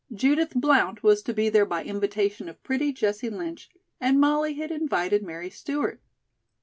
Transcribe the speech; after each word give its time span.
Judith 0.11 0.53
Blount 0.55 1.03
was 1.03 1.21
to 1.21 1.31
be 1.31 1.47
there 1.47 1.63
by 1.63 1.83
invitation 1.83 2.49
of 2.49 2.63
pretty 2.63 2.91
Jessie 2.91 3.29
Lynch, 3.29 3.69
and 3.99 4.19
Molly 4.19 4.55
had 4.55 4.71
invited 4.71 5.21
Mary 5.21 5.51
Stewart. 5.51 6.01